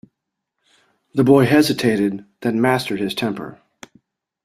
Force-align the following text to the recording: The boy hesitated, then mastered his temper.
The 1.13 1.23
boy 1.23 1.45
hesitated, 1.45 2.25
then 2.41 2.59
mastered 2.59 2.99
his 2.99 3.13
temper. 3.13 3.61